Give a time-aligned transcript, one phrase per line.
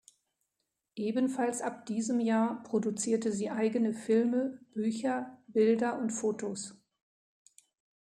[0.95, 6.73] Ebenfalls ab diesem Jahr produzierte sie eigene Filme, Bücher, Bilder und Fotos.